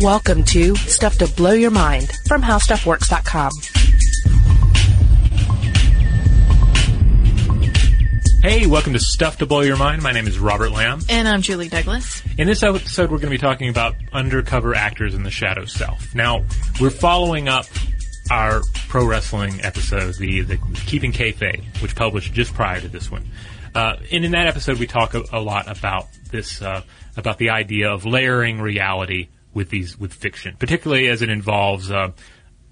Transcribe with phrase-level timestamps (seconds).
[0.00, 3.50] Welcome to Stuff to Blow Your Mind from HowStuffWorks.com.
[8.42, 10.02] Hey, welcome to Stuff to Blow Your Mind.
[10.02, 11.00] My name is Robert Lamb.
[11.08, 12.22] And I'm Julie Douglas.
[12.36, 16.14] In this episode, we're going to be talking about undercover actors in the shadow self.
[16.14, 16.44] Now,
[16.78, 17.64] we're following up
[18.30, 23.26] our pro wrestling episode, the, the Keeping Kayfabe, which published just prior to this one.
[23.74, 26.82] Uh, and in that episode, we talk a, a lot about this, uh,
[27.16, 32.12] about the idea of layering reality with these with fiction, particularly as it involves uh,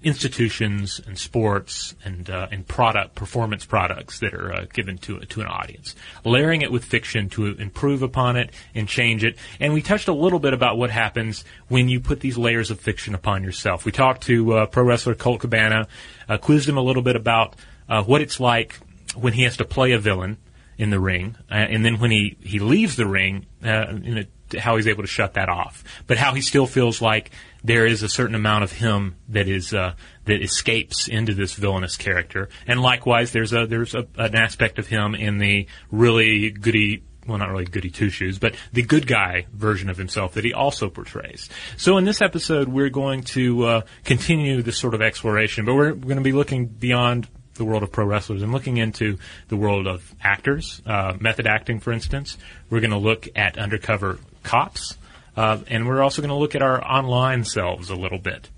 [0.03, 5.41] institutions and sports and uh, and product performance products that are uh, given to to
[5.41, 5.95] an audience.
[6.23, 9.35] Layering it with fiction to improve upon it and change it.
[9.59, 12.79] And we touched a little bit about what happens when you put these layers of
[12.79, 13.83] fiction upon yourself.
[13.83, 15.87] We talked to uh, pro wrestler Colt Cabana,
[16.41, 17.55] quizzed him a little bit about
[17.89, 18.79] uh, what it's like
[19.15, 20.37] when he has to play a villain
[20.77, 23.93] in the ring, uh, and then when he he leaves the ring, uh,
[24.59, 27.31] how he's able to shut that off, but how he still feels like
[27.63, 29.93] there is a certain amount of him that is uh,
[30.25, 34.87] that escapes into this villainous character, and likewise, there's a there's a, an aspect of
[34.87, 37.03] him in the really goody.
[37.27, 40.53] Well, not really goody two shoes, but the good guy version of himself that he
[40.53, 41.49] also portrays.
[41.75, 45.93] So, in this episode, we're going to uh, continue this sort of exploration, but we're
[45.93, 49.17] going to be looking beyond the world of pro wrestlers and looking into
[49.47, 52.37] the world of actors, uh, method acting, for instance.
[52.69, 54.97] We're going to look at undercover cops.
[55.35, 58.49] Uh, and we're also going to look at our online selves a little bit.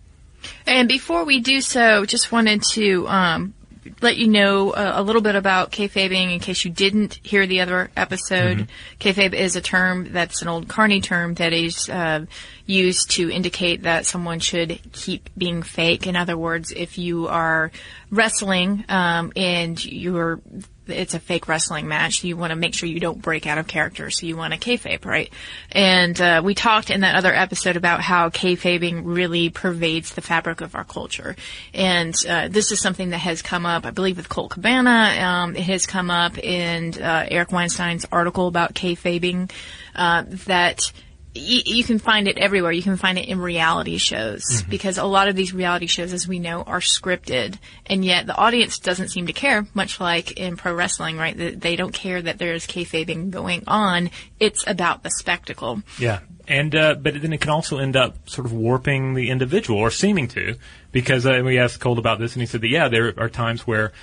[0.66, 3.54] And before we do so, just wanted to um,
[4.02, 7.62] let you know a, a, little bit about kayfabing in case you didn't hear the
[7.62, 8.58] other episode.
[8.58, 8.98] Mm-hmm.
[9.00, 12.26] Kayfabe is a term that's an old Carney term that is uh,
[12.66, 16.08] used to indicate that someone should keep being fake.
[16.08, 17.72] In other words, if you are
[18.12, 20.40] wrestling um, and you're
[20.90, 22.24] it's a fake wrestling match.
[22.24, 24.60] You want to make sure you don't break out of character, so you want to
[24.60, 25.32] kayfabe, right?
[25.72, 30.62] And uh, we talked in that other episode about how kayfabing really pervades the fabric
[30.62, 31.36] of our culture.
[31.74, 35.16] And uh, this is something that has come up, I believe, with Colt Cabana.
[35.20, 39.52] Um, it has come up in uh, Eric Weinstein's article about kayfabing.
[39.96, 40.24] Uh,
[41.38, 42.72] that you can find it everywhere.
[42.72, 44.70] You can find it in reality shows mm-hmm.
[44.70, 48.36] because a lot of these reality shows, as we know, are scripted, and yet the
[48.36, 49.68] audience doesn't seem to care.
[49.74, 51.36] Much like in pro wrestling, right?
[51.38, 54.10] They don't care that there's kayfabing going on.
[54.40, 55.84] It's about the spectacle.
[56.00, 59.80] Yeah, and uh, but then it can also end up sort of warping the individual
[59.80, 60.56] or seeming to,
[60.92, 63.66] because uh, we asked Colt about this, and he said that yeah, there are times
[63.66, 63.94] where.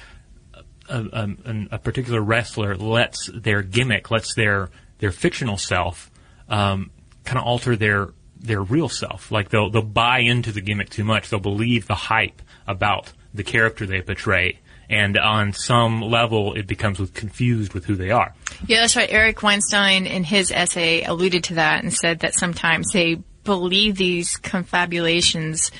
[0.86, 1.00] A,
[1.46, 4.68] a, a particular wrestler lets their gimmick, lets their
[4.98, 6.10] their fictional self
[6.48, 6.90] um,
[7.24, 9.30] kind of alter their their real self.
[9.32, 11.30] Like they'll they'll buy into the gimmick too much.
[11.30, 14.60] They'll believe the hype about the character they portray.
[14.88, 18.34] And on some level, it becomes confused with who they are.
[18.66, 19.10] Yeah, that's right.
[19.10, 24.36] Eric Weinstein, in his essay, alluded to that and said that sometimes they believe these
[24.36, 25.70] confabulations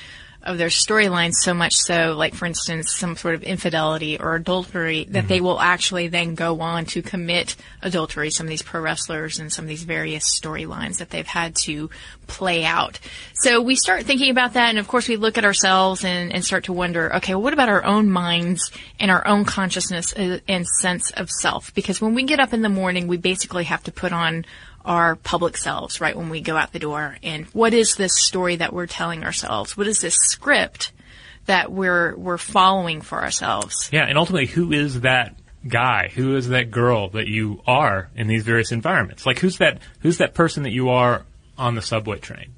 [0.45, 5.05] of their storylines so much so, like for instance, some sort of infidelity or adultery,
[5.05, 5.27] that mm-hmm.
[5.27, 8.29] they will actually then go on to commit adultery.
[8.29, 11.89] Some of these pro wrestlers and some of these various storylines that they've had to
[12.27, 12.99] play out.
[13.33, 16.45] So we start thinking about that, and of course we look at ourselves and, and
[16.45, 20.67] start to wonder, okay, well, what about our own minds and our own consciousness and
[20.67, 21.73] sense of self?
[21.73, 24.45] Because when we get up in the morning, we basically have to put on
[24.85, 27.17] our public selves right when we go out the door.
[27.23, 29.75] And what is this story that we're telling ourselves?
[29.75, 30.91] What is this script
[31.45, 33.89] that we're we're following for ourselves?
[33.91, 35.35] Yeah and ultimately who is that
[35.67, 36.09] guy?
[36.13, 39.25] Who is that girl that you are in these various environments?
[39.25, 41.25] Like who's that who's that person that you are
[41.57, 42.53] on the subway train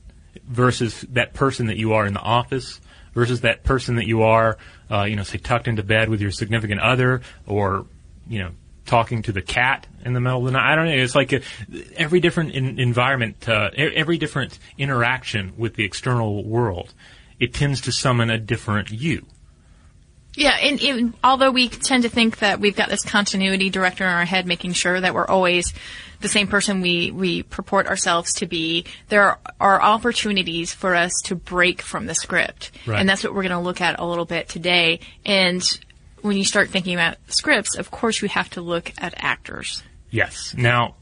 [0.48, 2.80] versus that person that you are in the office
[3.14, 4.58] versus that person that you are
[4.92, 7.86] uh, you know say tucked into bed with your significant other or
[8.28, 8.52] you know
[8.88, 10.72] talking to the cat in the middle of the night.
[10.72, 10.96] I don't know.
[10.96, 11.42] It's like a,
[11.96, 16.94] every different in, environment, uh, every different interaction with the external world,
[17.40, 19.26] it tends to summon a different you.
[20.38, 24.09] Yeah, and, and, although we tend to think that we've got this continuity director in
[24.12, 25.74] our head making sure that we're always
[26.20, 31.11] the same person we, we purport ourselves to be, there are, are opportunities for us
[31.26, 32.70] to break from the script.
[32.85, 33.00] Right.
[33.00, 35.00] And that's what we're going to look at a little bit today.
[35.26, 35.64] And
[36.22, 39.84] when you start thinking about scripts, of course you have to look at actors.
[40.09, 40.53] Yes.
[40.58, 40.96] Now,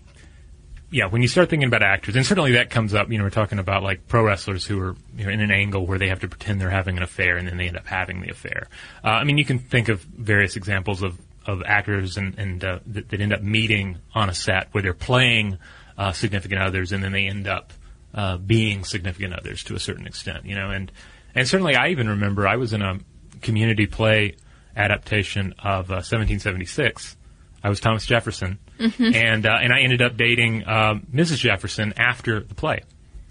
[0.91, 3.29] yeah, when you start thinking about actors, and certainly that comes up, you know, we're
[3.29, 6.21] talking about like pro wrestlers who are you know, in an angle where they have
[6.21, 8.67] to pretend they're having an affair and then they end up having the affair.
[9.03, 12.79] Uh, I mean, you can think of various examples of, of actors and, and uh,
[12.87, 15.57] that, that, end up meeting on a set where they're playing
[15.97, 17.73] uh, significant others and then they end up
[18.13, 20.91] uh, being significant others to a certain extent, you know, and,
[21.33, 22.99] and certainly I even remember I was in a
[23.41, 24.37] community play
[24.75, 27.15] adaptation of uh, 1776.
[27.63, 29.15] I was Thomas Jefferson, mm-hmm.
[29.15, 31.37] and uh, and I ended up dating Mrs.
[31.37, 32.81] Jefferson after the play.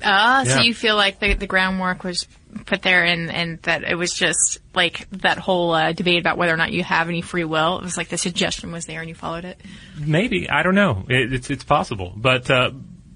[0.05, 2.27] Ah, so you feel like the, the groundwork was
[2.67, 6.53] put there and, and that it was just like that whole uh, debate about whether
[6.53, 7.79] or not you have any free will.
[7.79, 9.61] It was like the suggestion was there and you followed it.
[9.99, 11.05] Maybe I don't know.
[11.09, 12.71] It, it's it's possible, but uh,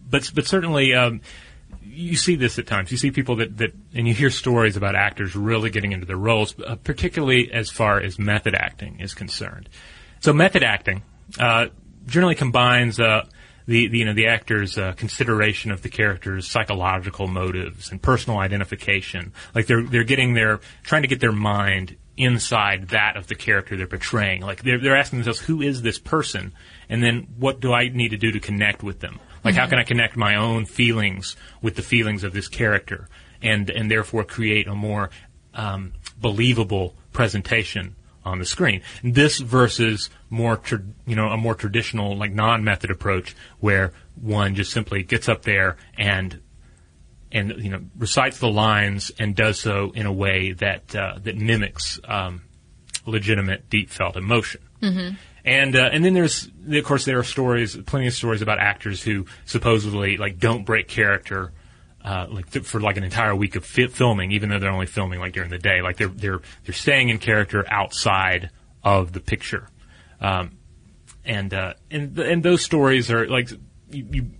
[0.09, 1.21] but but certainly um,
[1.99, 2.93] you see this at times.
[2.93, 6.17] You see people that that and you hear stories about actors really getting into their
[6.17, 9.69] roles, uh, particularly as far as method acting is concerned.
[10.21, 11.03] So method acting
[11.39, 11.67] uh,
[12.07, 13.01] generally combines.
[13.01, 13.27] Uh,
[13.67, 18.39] the, the, you know the actor's uh, consideration of the character's psychological motives and personal
[18.39, 23.35] identification, like they're they're getting their trying to get their mind inside that of the
[23.35, 24.41] character they're portraying.
[24.41, 26.55] Like they're they're asking themselves, who is this person,
[26.89, 29.21] and then what do I need to do to connect with them?
[29.45, 33.09] Like how can I connect my own feelings with the feelings of this character,
[33.43, 35.11] and and therefore create a more
[35.55, 38.83] um, believable presentation on the screen.
[39.03, 44.73] This versus more, tra- you know, a more traditional like non-method approach where one just
[44.73, 46.41] simply gets up there and
[47.31, 51.37] and you know recites the lines and does so in a way that uh, that
[51.37, 52.43] mimics um,
[53.07, 54.61] legitimate, deep felt emotion.
[54.83, 55.17] Mm-hmm.
[55.49, 59.03] And uh, and then there's of course there are stories, plenty of stories about actors
[59.03, 61.53] who supposedly like don't break character.
[62.05, 64.87] Uh, like th- for like an entire week of fi- filming, even though they're only
[64.87, 68.51] filming like during the day, like they're they're they're staying in character outside
[68.85, 69.69] of the picture,
[70.21, 70.57] um,
[71.25, 73.51] and uh, and th- and those stories are like
[73.91, 74.31] you, you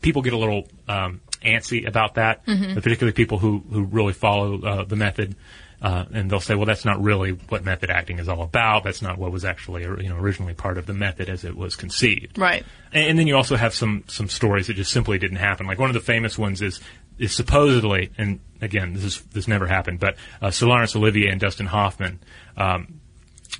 [0.00, 4.84] people get a little um, antsy about that, particularly people who who really follow uh,
[4.84, 5.36] the method.
[5.82, 8.84] Uh, and they'll say, "Well, that's not really what method acting is all about.
[8.84, 11.74] That's not what was actually, you know, originally part of the method as it was
[11.74, 12.64] conceived." Right.
[12.92, 15.66] And, and then you also have some some stories that just simply didn't happen.
[15.66, 16.80] Like one of the famous ones is
[17.18, 21.40] is supposedly, and again, this is this never happened, but uh, Sir Laurence Olivier and
[21.40, 22.20] Dustin Hoffman.
[22.56, 23.00] Um,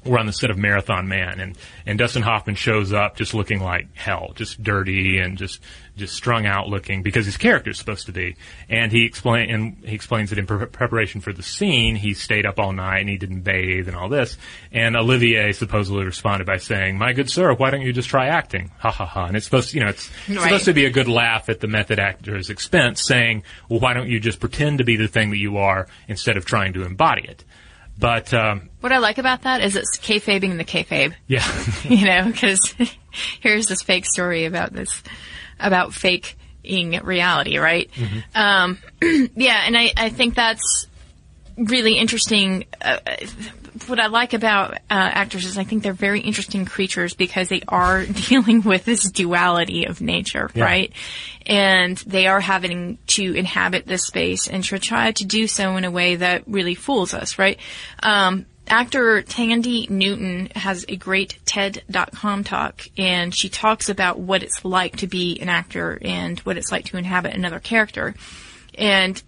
[0.05, 1.57] were on the set of Marathon Man, and
[1.87, 5.61] and Dustin Hoffman shows up just looking like hell, just dirty and just
[5.97, 8.35] just strung out looking because his character is supposed to be.
[8.71, 12.47] And he explain and he explains that in pre- preparation for the scene, he stayed
[12.47, 14.39] up all night and he didn't bathe and all this.
[14.73, 18.71] And Olivier supposedly responded by saying, "My good sir, why don't you just try acting?"
[18.79, 19.27] Ha ha ha.
[19.27, 20.41] And it's supposed, you know, it's Right.
[20.41, 24.09] supposed to be a good laugh at the method actor's expense, saying, "Well, why don't
[24.09, 27.23] you just pretend to be the thing that you are instead of trying to embody
[27.29, 27.45] it?"
[27.99, 31.15] But um, What I like about that is it's kayfabing the kayfabe.
[31.27, 31.47] yeah.
[31.85, 32.75] you know, because
[33.41, 35.03] here's this fake story about this,
[35.61, 37.91] about faking reality, right?
[38.35, 40.87] Um, yeah, and I, I think that's
[41.57, 42.65] really interesting.
[42.81, 42.99] Uh,
[43.87, 47.63] what I like about uh, actors is I think they're very interesting creatures because they
[47.69, 50.65] are dealing with this duality of nature, Yeah.
[50.65, 50.93] right?
[51.47, 55.85] And they are having to inhabit this space and to try to do so in
[55.85, 57.59] a way that really fools us, right?
[58.03, 64.65] Um, actor Thandie Newton has a great TED.com talk, and she talks about what it's
[64.65, 68.15] like to be an actor and what it's like to inhabit another character.
[68.79, 69.21] And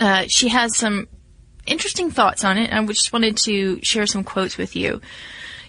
[0.00, 1.08] uh, she has some
[1.66, 2.72] interesting thoughts on it.
[2.72, 5.00] I just wanted to share some quotes with you.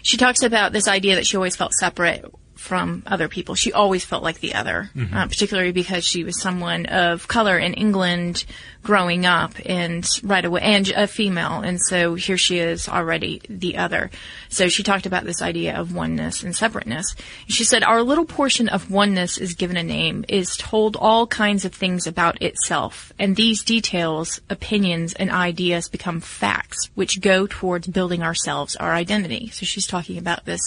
[0.02, 2.24] She talks about this idea that she always felt separate
[2.56, 3.54] from other people.
[3.54, 7.74] She always felt like the other, uh, particularly because she was someone of color in
[7.74, 8.44] England
[8.82, 11.60] growing up and right away, and a female.
[11.60, 14.10] And so here she is already the other.
[14.48, 17.16] So she talked about this idea of oneness and separateness.
[17.48, 21.64] She said, our little portion of oneness is given a name, is told all kinds
[21.64, 23.12] of things about itself.
[23.18, 29.50] And these details, opinions, and ideas become facts, which go towards building ourselves, our identity.
[29.50, 30.60] So she's talking about this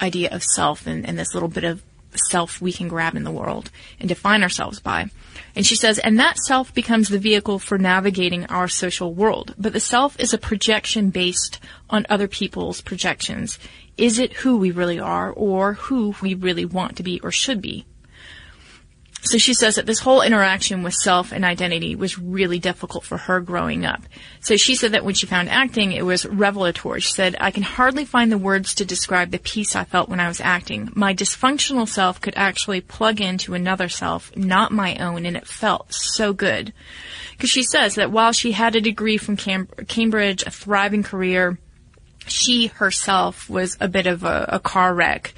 [0.00, 1.82] idea of self and, and this little bit of
[2.30, 5.10] self we can grab in the world and define ourselves by.
[5.56, 9.54] And she says, and that self becomes the vehicle for navigating our social world.
[9.58, 11.60] But the self is a projection based
[11.90, 13.58] on other people's projections.
[13.96, 17.60] Is it who we really are or who we really want to be or should
[17.60, 17.84] be?
[19.24, 23.16] So she says that this whole interaction with self and identity was really difficult for
[23.16, 24.02] her growing up.
[24.40, 27.00] So she said that when she found acting, it was revelatory.
[27.00, 30.20] She said, I can hardly find the words to describe the peace I felt when
[30.20, 30.90] I was acting.
[30.94, 35.94] My dysfunctional self could actually plug into another self, not my own, and it felt
[35.94, 36.74] so good.
[37.32, 41.58] Because she says that while she had a degree from Cam- Cambridge, a thriving career,
[42.26, 45.32] she herself was a bit of a, a car wreck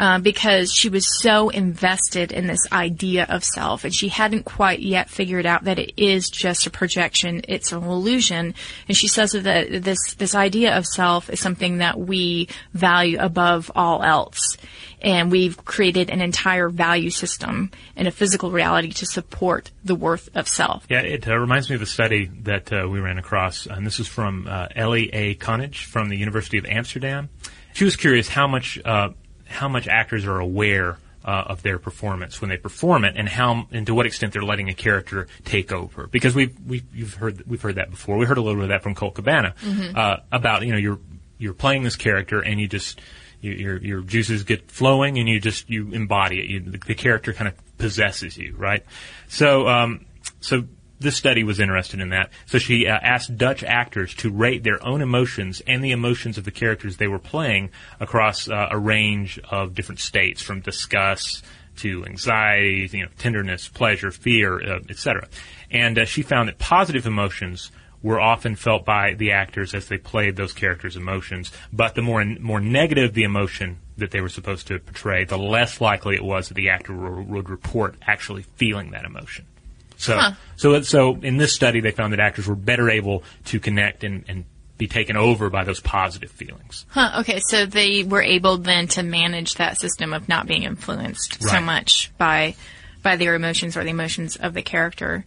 [0.00, 4.80] uh, because she was so invested in this idea of self and she hadn't quite
[4.80, 8.54] yet figured out that it is just a projection it's an illusion
[8.88, 13.70] and she says that this this idea of self is something that we value above
[13.76, 14.56] all else
[15.02, 20.30] and we've created an entire value system and a physical reality to support the worth
[20.34, 23.66] of self Yeah, it uh, reminds me of a study that uh, we ran across,
[23.66, 25.34] and this is from uh, Elly A.
[25.34, 27.28] Konijn from the University of Amsterdam.
[27.72, 29.10] She was curious how much uh,
[29.50, 33.66] how much actors are aware uh, of their performance when they perform it, and how
[33.70, 36.06] and to what extent they're letting a character take over.
[36.06, 38.16] Because we've we've you've heard we've heard that before.
[38.16, 39.54] We heard a little bit of that from Colt Cabana
[39.94, 40.98] uh, about you know you're
[41.38, 43.00] you're playing this character and you just
[43.40, 46.46] you, your your juices get flowing and you just you embody it.
[46.46, 48.84] You, the, the character kind of possesses you, right?
[49.28, 50.06] So um,
[50.40, 50.64] so
[51.00, 52.30] this study was interested in that.
[52.46, 56.44] So she uh, asked Dutch actors to rate their own emotions and the emotions of
[56.44, 61.44] the characters they were playing across uh, a range of different states, from disgust
[61.76, 65.26] to anxiety, you know, tenderness, pleasure, fear, uh, etc.
[65.70, 67.70] And uh, she found that positive emotions
[68.02, 72.24] were often felt by the actors as they played those characters' emotions, but the more
[72.24, 76.48] more negative the emotion that they were supposed to portray, the less likely it was
[76.48, 79.46] that the actor would report actually feeling that emotion.
[80.00, 80.32] So, Huh.
[80.56, 84.24] so, so in this study, they found that actors were better able to connect and,
[84.28, 84.44] and
[84.78, 86.86] be taken over by those positive feelings.
[86.88, 91.42] Huh, okay, so they were able then to manage that system of not being influenced
[91.42, 92.54] so much by
[93.02, 95.24] by their emotions or the emotions of the character.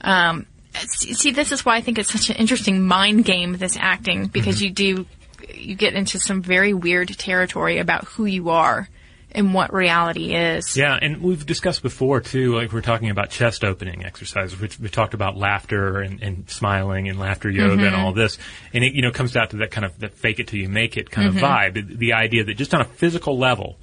[0.00, 0.46] Um,
[0.86, 4.26] see, see, this is why I think it's such an interesting mind game, this acting,
[4.28, 4.64] because Mm-hmm.
[4.64, 5.06] you do
[5.54, 8.88] you get into some very weird territory about who you are
[9.34, 10.76] and what reality is.
[10.76, 14.88] Yeah, and we've discussed before too, like we're talking about chest opening exercises, which we
[14.88, 18.38] talked about laughter and, and smiling and laughter yoga and all this.
[18.72, 20.68] And it, you know, comes down to that kind of, that fake it till you
[20.68, 21.74] make it kind of vibe.
[21.74, 23.78] The, the idea that just on a physical level,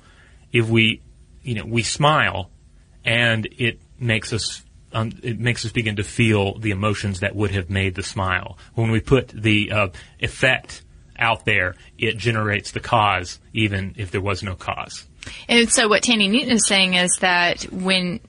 [0.51, 1.01] if we,
[1.43, 2.49] you know, we smile
[3.03, 7.51] and it makes us, um, it makes us begin to feel the emotions that would
[7.51, 8.57] have made the smile.
[8.75, 9.87] When we put the uh,
[10.19, 10.83] effect
[11.17, 15.07] out there, it generates the cause, even if there was no cause.
[15.47, 18.19] And so what Thandie Newton is saying is that when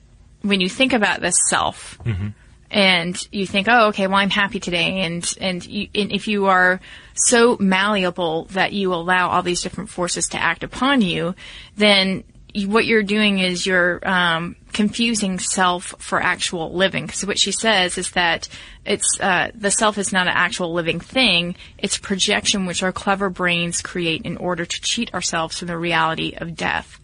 [0.41, 2.29] when you think about the self mm-hmm.
[2.69, 6.47] and you think, oh, okay, well, I'm happy today, and and, you, and if you
[6.47, 6.79] are
[7.15, 11.35] so malleable that you allow all these different forces to act upon you,
[11.77, 12.23] then
[12.67, 17.05] what you're doing is you're um, confusing self for actual living.
[17.05, 18.47] Because what she says is that
[18.85, 23.29] it's uh, the self is not an actual living thing; it's projection which our clever
[23.29, 26.99] brains create in order to cheat ourselves from the reality of death.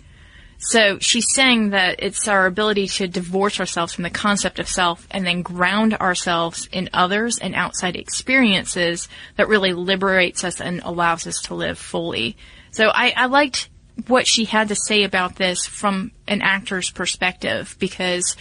[0.62, 5.08] So she's saying that it's our ability to divorce ourselves from the concept of self
[5.10, 11.26] and then ground ourselves in others and outside experiences that really liberates us and allows
[11.26, 12.36] us to live fully.
[12.72, 13.70] So I, I liked
[14.08, 18.36] what she had to say about this from an actor's perspective because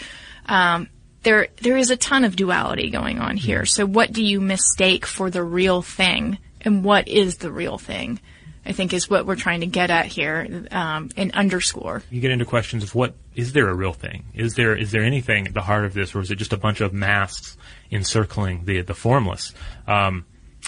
[0.47, 0.88] um,
[1.23, 3.67] there there is a ton of duality going on here.
[3.67, 8.21] So what do you mistake for the real thing, and what is the real thing?
[8.65, 12.03] I think is what we're trying to get at here um, and underscore.
[12.11, 14.27] you get into questions of what is there a real thing?
[14.35, 16.59] Is there is there anything at the heart of this, or is it just a
[16.59, 17.57] bunch of masks
[17.91, 19.55] encircling the the formless?
[19.87, 20.27] Um,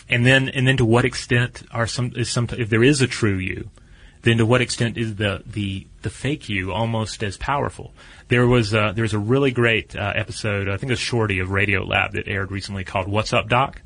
[0.08, 3.06] and then and then to what extent are some is some if there is a
[3.06, 3.70] true you,
[4.22, 7.92] then to what extent is the the the fake you almost as powerful?
[8.28, 11.40] There was uh, there was a really great uh, episode, I think it was Shorty
[11.40, 13.82] of Radiolab that aired recently called "What's Up, Doc."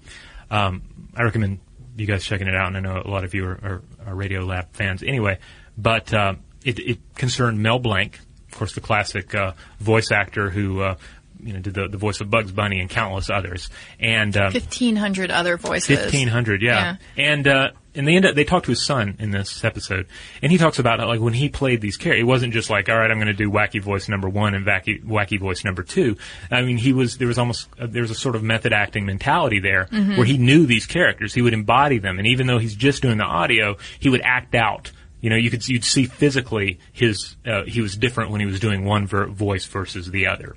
[0.51, 0.83] Um,
[1.17, 1.61] I recommend
[1.97, 4.15] you guys checking it out, and I know a lot of you are, are, are
[4.15, 5.39] Radiolab fans anyway.
[5.77, 8.19] But uh, it, it concerned Mel Blanc,
[8.51, 10.97] of course, the classic uh, voice actor who uh,
[11.41, 14.97] you know did the, the voice of Bugs Bunny and countless others, and um, Fifteen
[14.97, 15.99] hundred other voices.
[15.99, 16.97] Fifteen hundred, yeah.
[17.17, 20.07] And uh, and they end up they talk to his son in this episode,
[20.43, 22.97] and he talks about like when he played these characters, it wasn't just like, all
[22.97, 26.17] right, I'm going to do wacky voice number one and wacky wacky voice number two.
[26.51, 29.07] I mean, he was there was almost uh, there was a sort of method acting
[29.07, 29.87] mentality there
[30.17, 33.19] where he knew these characters, he would embody them, and even though he's just doing
[33.19, 34.93] the audio, he would act out.
[35.21, 38.61] You know, you could you'd see physically his uh, he was different when he was
[38.61, 40.57] doing one ver- voice versus the other.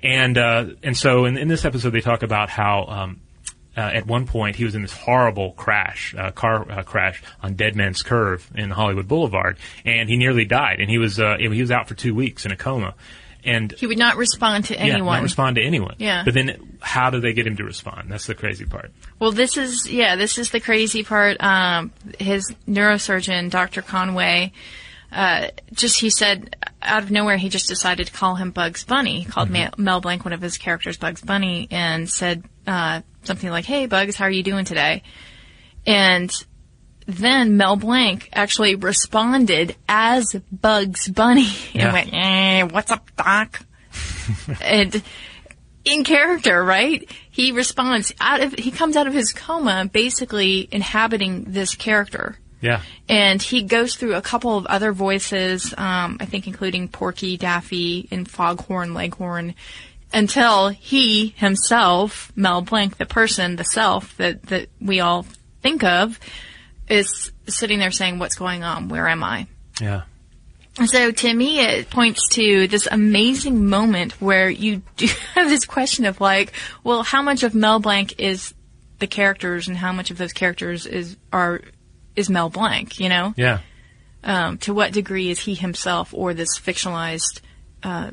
[0.00, 3.20] And uh, and so in, in this episode, they talk about how um,
[3.76, 7.54] uh, at one point he was in this horrible crash, uh, car uh, crash on
[7.54, 10.80] Dead Man's Curve in Hollywood Boulevard, and he nearly died.
[10.80, 12.94] And he was uh, he was out for two weeks in a coma,
[13.44, 15.16] and He would not respond to yeah, anyone.
[15.16, 15.94] not respond to anyone.
[15.98, 16.24] Yeah.
[16.24, 18.10] But then, how do they get him to respond?
[18.10, 18.92] That's the crazy part.
[19.18, 21.42] Well, this is yeah, this is the crazy part.
[21.42, 23.82] Um, his neurosurgeon, Dr.
[23.82, 24.52] Conway,
[25.12, 29.20] uh, just he said out of nowhere he just decided to call him Bugs Bunny.
[29.20, 33.50] He called Mel, Mel Blanc one of his characters Bugs Bunny and said uh, something
[33.50, 35.02] like, "Hey Bugs, how are you doing today?"
[35.86, 36.32] And
[37.06, 41.92] then Mel Blanc actually responded as Bugs Bunny and Yeah.
[41.92, 43.60] went, eh, "What's up, Doc?"
[44.62, 45.02] and
[45.84, 47.08] in character, right?
[47.30, 52.38] He responds out of he comes out of his coma basically inhabiting this character.
[52.60, 52.80] Yeah.
[53.08, 58.08] And he goes through a couple of other voices, um, I think including Porky, Daffy,
[58.10, 59.54] and Foghorn Leghorn,
[60.16, 65.26] until he himself, Mel Blanc, the person, the self that, that we all
[65.60, 66.18] think of,
[66.88, 68.88] is sitting there saying, what's going on?
[68.88, 69.46] Where am I?
[69.78, 70.04] Yeah.
[70.86, 76.06] So to me, it points to this amazing moment where you do have this question
[76.06, 78.54] of like, well, how much of Mel Blanc is
[78.98, 81.60] the characters, and how much of those characters is are
[82.14, 82.98] is Mel Blanc?
[82.98, 83.58] You know, Yeah.
[84.24, 87.40] um, to what degree is he himself or this fictionalized
[87.82, 88.12] uh,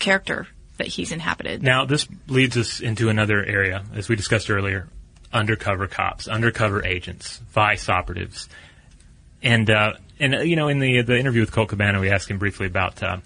[0.00, 0.48] character
[0.80, 1.62] that he's inhabited?
[1.62, 4.88] Now, this leads us into another area, as we discussed earlier
[5.32, 8.48] undercover cops, undercover agents, vice operatives.
[9.42, 12.28] And, uh, and uh, you know, in the, the interview with Colt Cabana, we asked
[12.28, 13.18] him briefly about, uh,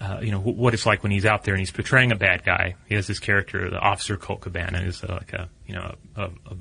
[0.00, 2.16] uh, you know, wh- what it's like when he's out there and he's portraying a
[2.16, 2.76] bad guy.
[2.88, 6.22] He has this character, the officer Colt Cabana, is uh, like a, you know, a,
[6.22, 6.56] a,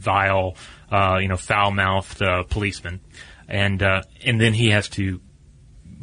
[0.00, 0.56] vile,
[0.90, 3.00] uh, you know, foul-mouthed uh, policeman,
[3.48, 5.20] and uh, and then he has to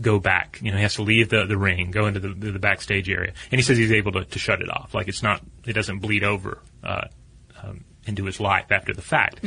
[0.01, 0.59] go back.
[0.61, 3.33] You know, he has to leave the, the ring, go into the, the backstage area,
[3.51, 4.93] and he says he's able to, to shut it off.
[4.93, 7.07] Like it's not, it doesn't bleed over uh,
[7.63, 9.39] um, into his life after the fact.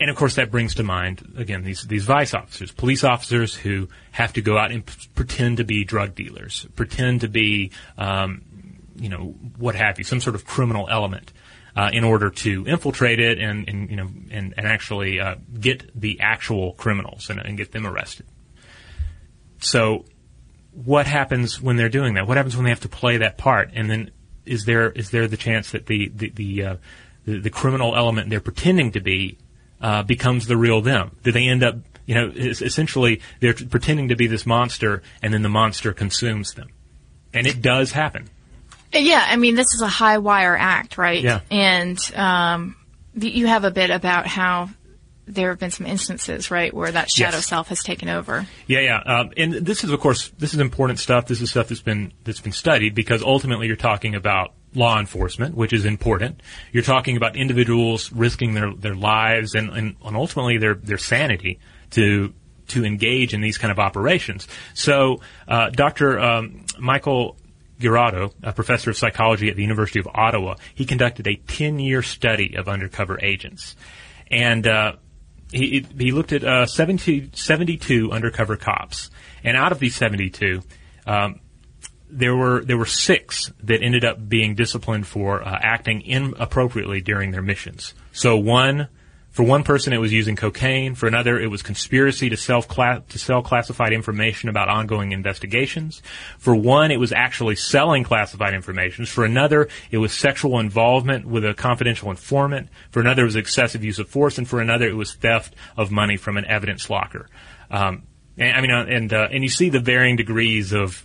[0.00, 3.88] And of course, that brings to mind again these these vice officers, police officers who
[4.12, 8.42] have to go out and p- pretend to be drug dealers, pretend to be, um,
[8.94, 11.32] you know, what have you, some sort of criminal element.
[11.76, 15.88] Uh, in order to infiltrate it and, and you know and, and actually uh, get
[15.94, 18.26] the actual criminals and, and get them arrested.
[19.60, 20.04] So,
[20.72, 22.26] what happens when they're doing that?
[22.26, 23.70] What happens when they have to play that part?
[23.74, 24.10] And then,
[24.44, 26.76] is there is there the chance that the the the, uh,
[27.24, 29.38] the, the criminal element they're pretending to be
[29.80, 31.16] uh, becomes the real them?
[31.22, 35.42] Do they end up, you know, essentially they're pretending to be this monster, and then
[35.42, 36.68] the monster consumes them?
[37.34, 38.30] And it does happen.
[38.92, 41.22] Yeah, I mean, this is a high wire act, right?
[41.22, 41.40] Yeah.
[41.50, 42.76] And um,
[43.14, 44.70] you have a bit about how
[45.28, 47.46] there have been some instances, right, where that shadow Yes.
[47.46, 48.46] self has taken over.
[48.66, 51.26] Yeah, yeah, um, and this is, of course, this is important stuff.
[51.26, 55.54] This is stuff that's been that's been studied because ultimately you're talking about law enforcement,
[55.54, 56.42] which is important.
[56.72, 61.58] You're talking about individuals risking their their lives and, and, and ultimately their their sanity
[61.90, 62.32] to
[62.68, 64.46] to engage in these kind of operations.
[64.74, 66.18] So, uh, Dr.
[66.20, 67.38] Um, Michael
[67.80, 72.56] Girodo, a professor of psychology at the University of Ottawa, he conducted a 10-year study
[72.56, 73.74] of undercover agents,
[74.30, 74.92] and uh,
[75.50, 79.10] he, he looked at uh, 70, 72 undercover cops,
[79.42, 80.62] and out of these 72,
[81.06, 81.40] um,
[82.10, 87.30] there were there were six that ended up being disciplined for uh, acting inappropriately during
[87.30, 87.94] their missions.
[88.12, 88.88] So one.
[89.30, 90.94] For one person, it was using cocaine.
[90.94, 96.02] For another, it was conspiracy to to sell classified information about ongoing investigations.
[96.38, 99.06] For one, it was actually selling classified information.
[99.06, 102.68] For another, it was sexual involvement with a confidential informant.
[102.90, 105.90] For another, it was excessive use of force, and for another, it was theft of
[105.90, 107.28] money from an evidence locker.
[107.70, 108.04] Um,
[108.38, 111.04] and, I mean, uh, and uh, and you see the varying degrees of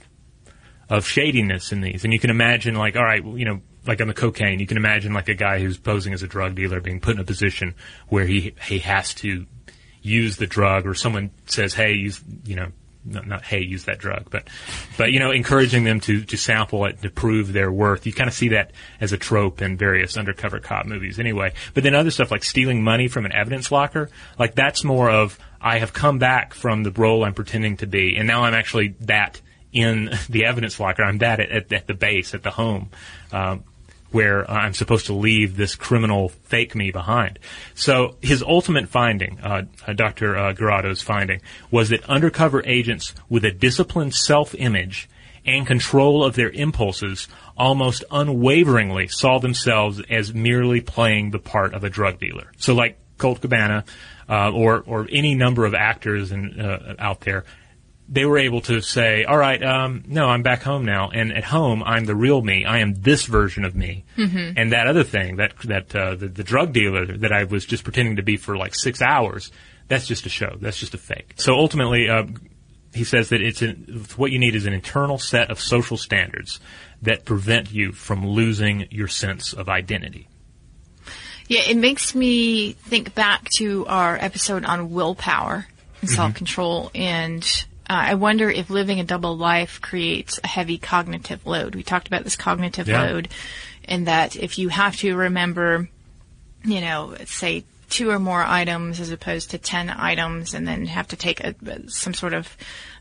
[0.89, 2.03] of shadiness in these.
[2.03, 4.77] And you can imagine, like, all right, you know, like on the cocaine, you can
[4.77, 7.75] imagine like a guy who's posing as a drug dealer being put in a position
[8.07, 9.45] where he he has to
[10.01, 12.67] use the drug, or someone says, "Hey, use," you know.
[13.05, 14.47] Not, not hey, use that drug, but,
[14.97, 18.05] but you know, encouraging them to to sample it to prove their worth.
[18.05, 21.51] You kind of see that as a trope in various undercover cop movies, anyway.
[21.73, 25.37] But then other stuff like stealing money from an evidence locker, like that's more of
[25.59, 28.95] I have come back from the role I'm pretending to be, and now I'm actually
[29.01, 29.41] that
[29.73, 31.03] in the evidence locker.
[31.03, 32.89] I'm that at, at, at the base, at the home,
[33.33, 33.65] um,
[34.13, 37.39] where I'm supposed to leave this criminal fake me behind.
[37.73, 40.37] So his ultimate finding, uh, uh, Dr.
[40.37, 45.09] Uh, Girodo's finding, was that undercover agents with a disciplined self-image
[45.45, 51.83] and control of their impulses almost unwaveringly saw themselves as merely playing the part of
[51.83, 52.51] a drug dealer.
[52.57, 53.83] So like Colt Cabana,
[54.29, 57.45] uh, or, or any number of actors uh, out there,
[58.07, 61.43] they were able to say, "All right, um, no, I'm back home now, and at
[61.43, 62.65] home I'm the real me.
[62.65, 64.57] I am this version of me." Mm-hmm.
[64.57, 67.83] And that other thing, that that uh, the, the drug dealer that I was just
[67.83, 69.51] pretending to be for like six hours,
[69.87, 70.57] that's just a show.
[70.59, 71.33] That's just a fake.
[71.37, 72.25] So ultimately, uh,
[72.93, 76.59] he says that it's an, what you need is an internal set of social standards
[77.01, 80.27] that prevent you from losing your sense of identity.
[81.47, 85.67] Yeah, it makes me think back to our episode on willpower
[86.01, 87.43] and self control, and
[87.89, 91.75] uh, I wonder if living a double life creates a heavy cognitive load.
[91.75, 93.03] We talked about this cognitive Yeah.
[93.03, 93.29] load,
[93.85, 95.89] and that if you have to remember,
[96.63, 101.07] you know, say two or more items as opposed to ten items, and then have
[101.09, 101.53] to take a,
[101.89, 102.55] some sort of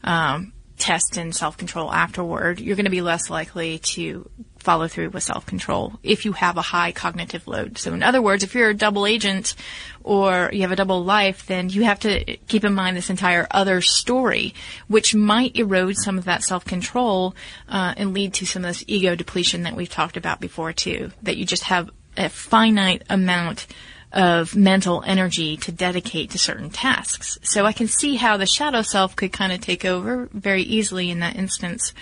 [0.05, 4.29] um, test in self control afterward, you're going to be less likely to
[4.63, 7.79] follow through with self control if you have a high cognitive load.
[7.79, 9.55] So, in other words, if you're a double agent
[10.03, 13.47] or you have a double life, then you have to keep in mind this entire
[13.51, 14.55] other story,
[14.89, 17.35] which might erode some of that self control
[17.69, 21.11] uh, and lead to some of this ego depletion that we've talked about before, too.
[21.23, 23.67] That you just have a finite amount
[24.13, 27.39] of mental energy to dedicate to certain tasks.
[27.43, 31.11] So I can see how the shadow self could kind of take over very easily
[31.11, 31.95] in that instance.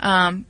[0.00, 0.46] Um,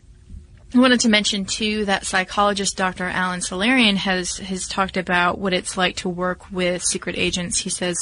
[0.74, 3.08] I wanted to mention too that psychologist Dr.
[3.08, 7.58] Alen Salerian has has talked about what it's like to work with secret agents.
[7.58, 7.96] He says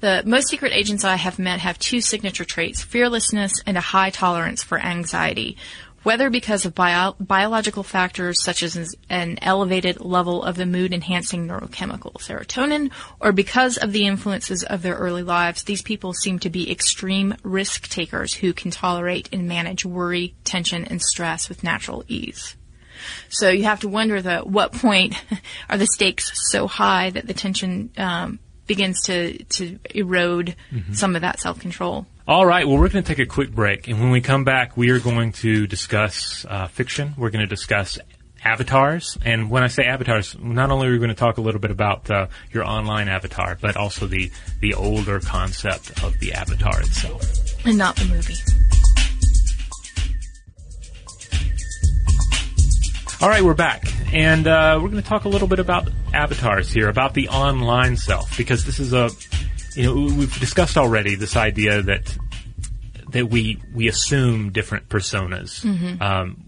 [0.00, 4.08] the most secret agents I have met have two signature traits: fearlessness and a high
[4.08, 5.58] tolerance for anxiety.
[6.06, 11.48] Whether because of bio- biological factors such as an elevated level of the mood enhancing
[11.48, 16.48] neurochemical serotonin, or because of the influences of their early lives, these people seem to
[16.48, 22.04] be extreme risk takers who can tolerate and manage worry, tension, and stress with natural
[22.06, 22.54] ease.
[23.28, 25.20] So you have to wonder the what point
[25.68, 28.38] are the stakes so high that the tension um,
[28.68, 30.92] begins to to erode mm-hmm.
[30.92, 32.06] some of that self control.
[32.28, 32.66] All right.
[32.66, 34.98] Well, we're going to take a quick break, and when we come back, we are
[34.98, 37.14] going to discuss uh, fiction.
[37.16, 38.00] We're going to discuss
[38.42, 41.60] avatars, and when I say avatars, not only are we going to talk a little
[41.60, 46.80] bit about uh, your online avatar, but also the the older concept of the avatar
[46.80, 47.22] itself,
[47.64, 48.34] and not the movie.
[53.22, 56.72] All right, we're back, and uh, we're going to talk a little bit about avatars
[56.72, 59.10] here, about the online self, because this is a
[59.76, 62.16] you know, we've discussed already this idea that
[63.10, 66.02] that we we assume different personas mm-hmm.
[66.02, 66.44] um,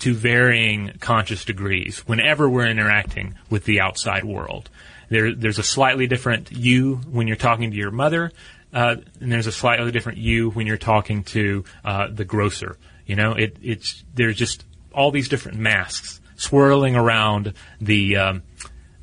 [0.00, 4.70] to varying conscious degrees whenever we're interacting with the outside world.
[5.10, 8.30] There, there's a slightly different you when you're talking to your mother,
[8.72, 12.76] uh, and there's a slightly different you when you're talking to uh, the grocer.
[13.06, 18.42] You know, it, it's there's just all these different masks swirling around the um,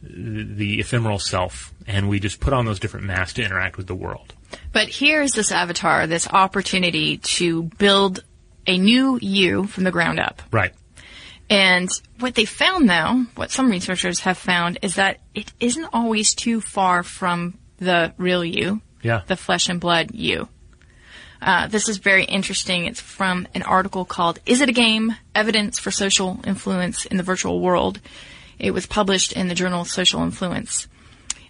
[0.01, 3.95] the ephemeral self, and we just put on those different masks to interact with the
[3.95, 4.33] world.
[4.71, 8.23] But here's this avatar, this opportunity to build
[8.67, 10.41] a new you from the ground up.
[10.51, 10.73] Right.
[11.49, 16.33] And what they found, though, what some researchers have found, is that it isn't always
[16.33, 19.21] too far from the real you, yeah.
[19.27, 20.47] the flesh and blood you.
[21.41, 22.85] Uh, this is very interesting.
[22.85, 25.15] It's from an article called "Is It a Game?
[25.35, 27.99] Evidence for Social Influence in the Virtual World."
[28.57, 30.87] It was published in the journal Social Influence.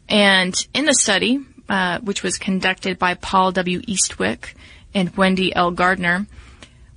[0.08, 1.40] And in the study,
[1.70, 3.82] uh, which was conducted by Paul W.
[3.82, 4.54] Eastwick
[4.94, 5.72] and Wendy L.
[5.72, 6.28] Gardner,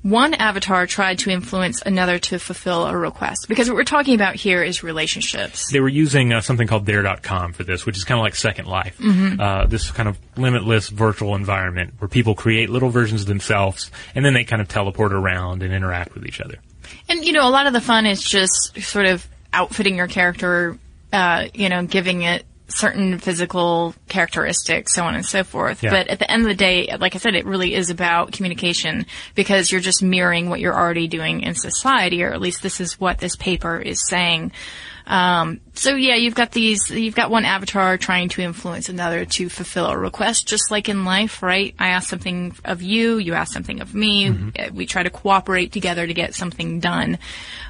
[0.03, 3.47] one avatar tried to influence another to fulfill a request.
[3.49, 5.71] Because what we're talking about here is relationships.
[5.73, 8.67] They were using uh, something called There.com for this, which is kind of like Second
[8.67, 8.97] Life.
[8.99, 9.41] Mm-hmm.
[9.41, 14.25] Uh, this kind of limitless virtual environment where people create little versions of themselves and
[14.25, 16.59] then they kind of teleport around and interact with each other.
[17.09, 20.79] And, you know, a lot of the fun is just sort of outfitting your character,
[21.13, 25.83] uh, you know, giving it certain physical characteristics, so on and so forth.
[25.83, 25.91] Yeah.
[25.91, 29.07] But at the end of the day, like I said, it really is about communication
[29.35, 33.01] because you're just mirroring what you're already doing in society, or at least this is
[33.01, 34.53] what this paper is saying.
[35.09, 39.49] Um, so yeah, you've got these, you've got one avatar trying to influence another to
[39.49, 41.75] fulfill a request, just like in life, right?
[41.79, 44.77] I ask something of you, you ask something of me, mm-hmm.
[44.77, 47.19] we try to cooperate together to get something done.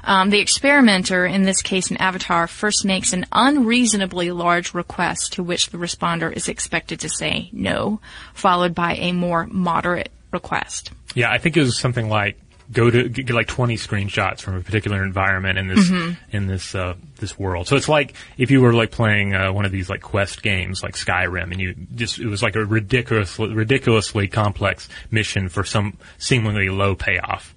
[0.03, 5.43] Um, the experimenter, in this case an avatar, first makes an unreasonably large request to
[5.43, 8.01] which the responder is expected to say no,
[8.33, 10.91] followed by a more moderate request.
[11.15, 12.37] Yeah, I think it was something like
[12.71, 16.35] go to get like 20 screenshots from a particular environment in this mm-hmm.
[16.35, 17.67] in this uh, this world.
[17.67, 20.83] So it's like if you were like playing uh, one of these like quest games
[20.83, 25.97] like Skyrim, and you just it was like a ridiculously ridiculously complex mission for some
[26.17, 27.55] seemingly low payoff.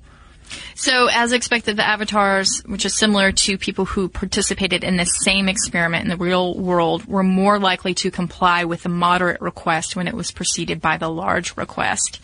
[0.75, 5.49] So, as expected, the avatars, which is similar to people who participated in the same
[5.49, 10.09] experiment in the real world, were more likely to comply with the moderate request when
[10.09, 12.21] it was preceded by the large request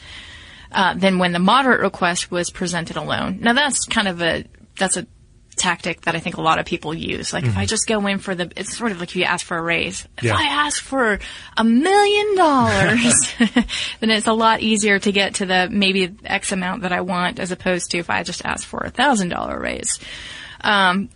[0.73, 3.39] uh, than when the moderate request was presented alone.
[3.41, 4.45] Now that's kind of a
[4.77, 5.07] that's a
[5.59, 7.33] tactic that I think a lot of people use.
[7.33, 7.53] Like mm-hmm.
[7.53, 9.57] if I just go in for the, it's sort of like if you ask for
[9.57, 10.07] a raise.
[10.19, 10.37] If yeah.
[10.37, 11.19] I ask for
[11.57, 13.33] a million dollars,
[14.01, 17.39] then it's a lot easier to get to the maybe X amount that I want
[17.39, 19.99] as opposed to if I just ask for a thousand dollar raise.
[20.61, 21.09] Um,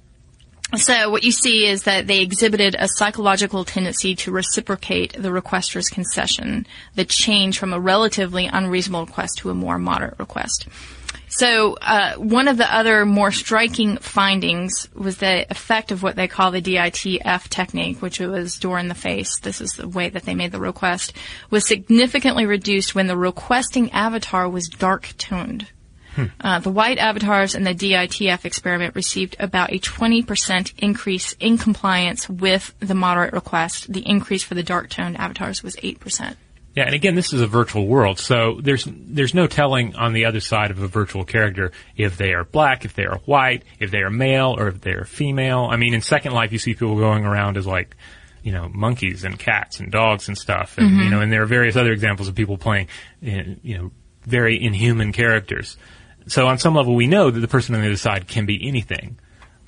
[0.76, 5.88] so what you see is that they exhibited a psychological tendency to reciprocate the requester's
[5.88, 10.68] concession, the change from a relatively unreasonable request to a more moderate request.
[11.28, 16.28] So uh, one of the other more striking findings was the effect of what they
[16.28, 19.38] call the DITF technique, which was door in the face.
[19.40, 21.14] This is the way that they made the request,
[21.48, 25.68] was significantly reduced when the requesting avatar was dark toned.
[26.14, 26.24] Hmm.
[26.40, 32.28] Uh, the white avatars in the DITF experiment received about a 20% increase in compliance
[32.28, 33.92] with the moderate request.
[33.92, 36.36] The increase for the dark toned avatars was 8%.
[36.74, 40.24] Yeah, and again, this is a virtual world, so there's there's no telling on the
[40.24, 43.90] other side of a virtual character if they are black, if they are white, if
[43.90, 45.68] they are male, or if they are female.
[45.70, 47.94] I mean, in Second Life, you see people going around as like
[48.42, 50.76] you know, monkeys and cats and dogs and stuff.
[50.76, 52.88] And, you know, and there are various other examples of people playing,
[53.24, 53.90] uh, you know,
[54.24, 55.76] very inhuman characters.
[56.26, 58.66] So on some level, we know that the person on the other side can be
[58.66, 59.18] anything,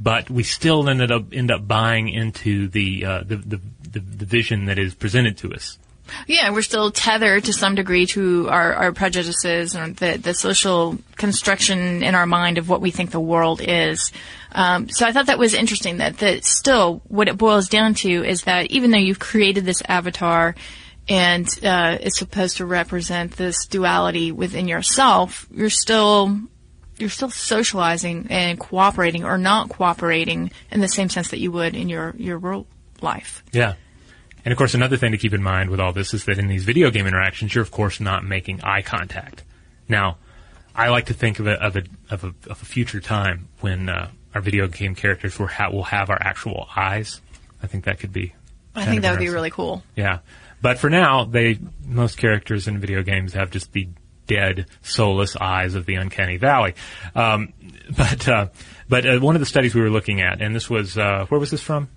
[0.00, 4.24] but we still ended up end up buying into the uh, the, the, the the
[4.24, 5.78] vision that is presented to us.
[6.26, 10.98] Yeah, we're still tethered to some degree to our, our prejudices and the, the social
[11.16, 14.12] construction in our mind of what we think the world is.
[14.52, 18.24] Um, so I thought that was interesting that, that still what it boils down to
[18.24, 20.54] is that even though you've created this avatar
[21.08, 26.38] and uh, it's supposed to represent this duality within yourself, you're still
[26.96, 31.74] you're still socializing and cooperating or not cooperating in the same sense that you would
[31.74, 32.66] in your your real
[33.00, 33.44] life.
[33.52, 33.74] Yeah.
[34.44, 36.48] And of course, another thing to keep in mind with all this is that in
[36.48, 39.42] these video game interactions, you're of course not making eye contact.
[39.88, 40.18] Now,
[40.74, 43.88] I like to think of a of a of a, of a future time when
[43.88, 47.20] uh, our video game characters will, ha- will have our actual eyes.
[47.62, 48.34] I think that could be.
[48.74, 49.84] I think that would be really cool.
[49.94, 50.18] Yeah,
[50.64, 53.86] but for now, they most characters in video games have just the
[54.26, 56.74] dead, soulless eyes of the uncanny valley.
[57.14, 57.52] Um,
[57.98, 58.46] but uh,
[58.88, 61.38] but uh, one of the studies we were looking at, and this was uh, where
[61.38, 61.90] was this from?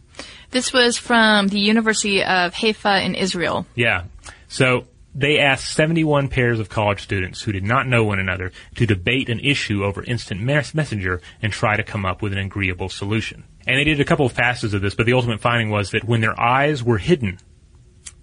[0.52, 3.66] This was from the University of Haifa in Israel.
[3.74, 4.04] Yeah.
[4.50, 8.86] So they asked 71 pairs of college students who did not know one another to
[8.86, 12.90] debate an issue over instant mes- messenger and try to come up with an agreeable
[12.90, 13.46] solution.
[13.66, 16.04] And they did a couple of passes of this, but the ultimate finding was that
[16.04, 17.40] when their eyes were hidden,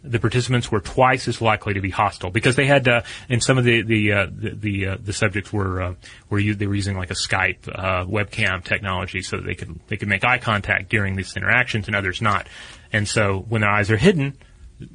[0.05, 3.57] the participants were twice as likely to be hostile because they had uh, and some
[3.57, 5.95] of the the uh, the the, uh, the subjects were uh,
[6.29, 9.97] were they were using like a Skype uh, webcam technology so that they could they
[9.97, 12.47] could make eye contact during these interactions and others not
[12.93, 14.37] and so when their eyes are hidden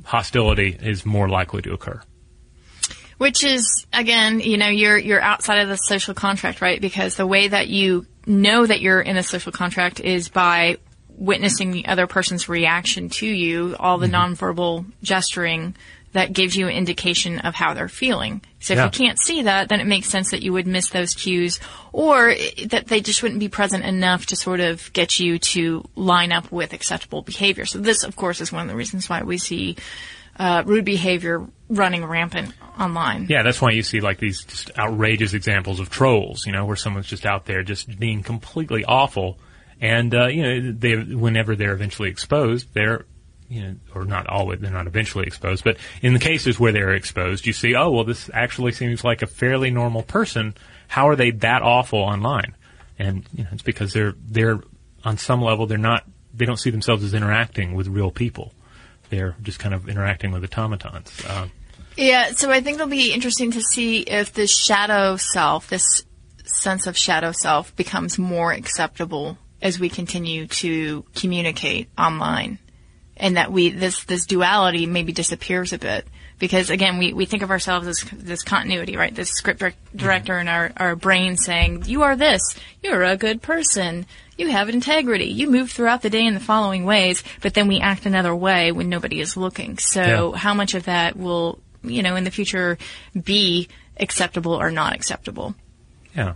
[0.06, 2.00] hostility is more likely to occur
[3.18, 6.80] Which is again, you know, you're you're outside of the social contract, right?
[6.80, 10.78] Because the way that you know that you're in a social contract is by
[11.20, 15.76] witnessing the other person's reaction to you, all the nonverbal gesturing
[16.14, 18.42] that gives you an indication of how they're feeling.
[18.62, 18.86] So if Yeah.
[18.86, 21.60] you can't see that, then it makes sense that you would miss those cues
[21.94, 22.34] or
[22.68, 26.52] that they just wouldn't be present enough to sort of get you to line up
[26.52, 27.66] with acceptable behavior.
[27.68, 29.76] So this, of course, is one of the reasons why we see
[30.40, 33.28] uh, rude behavior running rampant online.
[33.30, 36.78] Yeah, that's why you see like these just outrageous examples of trolls, you know, where
[36.78, 39.38] someone's just out there just being completely awful,
[39.82, 43.06] and uh, you know, they whenever they're eventually exposed, they're
[43.50, 46.94] you know, or not always, they're not eventually exposed, but in the cases where they're
[46.94, 50.54] exposed, you see, oh well, this actually seems like a fairly normal person.
[50.88, 52.56] How are they that awful online?
[53.00, 54.62] And you know, it's because they're they're
[55.04, 58.54] on some level they're not they don't see themselves as interacting with real people.
[59.10, 61.12] They're just kind of interacting with automatons.
[61.28, 61.52] Um,
[61.98, 66.04] Yeah, so I think it'll be interesting to see if this shadow self, this
[66.46, 72.60] sense of shadow self, becomes more acceptable as we continue to communicate online,
[73.18, 76.08] and that we this this duality maybe disappears a bit.
[76.40, 79.14] Because again, we, we think of ourselves as this continuity, right?
[79.14, 79.98] This script dir- mm-hmm.
[79.98, 82.42] director in our, our brain saying, you are this,
[82.82, 84.06] you're a good person,
[84.38, 87.82] you have integrity, you move throughout the day in the following ways, but then we
[87.82, 89.78] act another way when nobody is looking.
[89.80, 90.38] So Yeah.
[90.38, 92.78] how much of that will, you know, in the future
[93.22, 93.68] be
[94.00, 95.56] acceptable or not acceptable?
[96.16, 96.36] Yeah.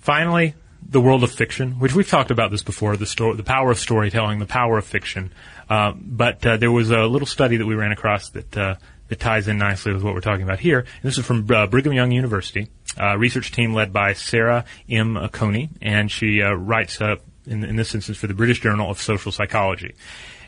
[0.00, 0.52] Finally,
[0.90, 4.40] the world of fiction, which we've talked about this before, the the power of storytelling,
[4.40, 5.32] the power of fiction.
[5.68, 8.74] Uh, but uh, there was a little study that we ran across that uh,
[9.08, 10.80] that ties in nicely with what we're talking about here.
[10.80, 12.68] And this is from uh, Brigham Young University,
[13.16, 15.16] research team led by Sarah M.
[15.32, 19.00] Coyne, and she uh, writes uh, in, in this instance for the British Journal of
[19.00, 19.94] Social Psychology.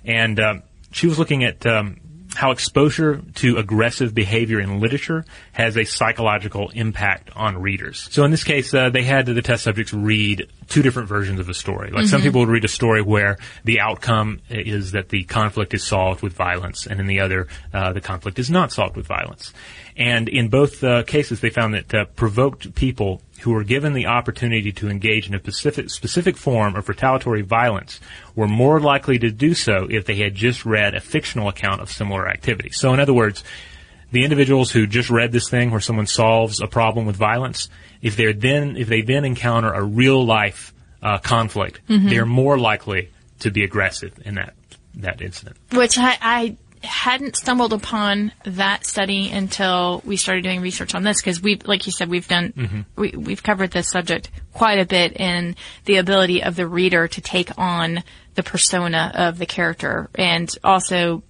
[0.05, 2.01] And um, she was looking at um,
[2.35, 8.09] how exposure to aggressive behavior in literature has a psychological impact on readers.
[8.11, 11.49] So in this case, uh, they had the test subjects read two different versions of
[11.49, 11.91] a story.
[11.91, 15.85] Like some people would read a story where the outcome is that the conflict is
[15.85, 19.53] solved with violence, and in the other, uh, the conflict is not solved with violence.
[19.97, 24.07] And in both uh, cases, they found that uh, provoked people who were given the
[24.07, 28.01] opportunity to engage in a specific, specific form of retaliatory violence
[28.37, 31.91] were more likely to do so if they had just read a fictional account of
[31.91, 32.71] similar activity.
[32.71, 33.43] So in other words,
[34.13, 37.69] the individuals who just read this thing where someone solves a problem with violence,
[38.01, 43.11] if they're then, if they then encounter a real life uh, conflict, they're more likely
[43.41, 44.55] to be aggressive in that,
[44.95, 45.57] that incident.
[45.73, 51.21] Which I, I hadn't stumbled upon that study until we started doing research on this
[51.21, 55.19] because we, like you said, we've done, we, we've covered this subject quite a bit
[55.19, 58.03] in the ability of the reader to take on
[58.35, 61.23] the persona of the character and also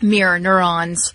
[0.00, 1.12] mirror neurons,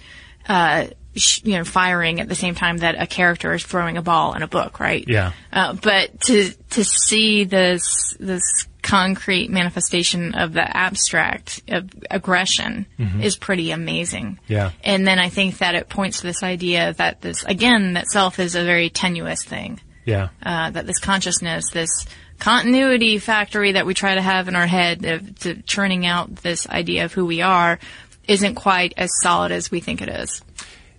[0.47, 4.01] uh, sh- you know, firing at the same time that a character is throwing a
[4.01, 5.03] ball in a book, right?
[5.07, 5.31] Yeah.
[5.51, 12.85] Uh, but to to see this this concrete manifestation of the abstract of aggression
[13.21, 14.39] is pretty amazing.
[14.47, 14.71] Yeah.
[14.83, 18.39] And then I think that it points to this idea that this, again, that self
[18.39, 19.81] is a very tenuous thing.
[20.05, 20.29] Yeah.
[20.41, 22.05] Uh, that this consciousness, this
[22.39, 26.67] continuity factory that we try to have in our head of to churning out this
[26.69, 27.79] idea of who we are
[28.27, 30.41] isn't quite as solid as we think it is.